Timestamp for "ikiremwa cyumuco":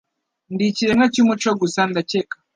0.69-1.49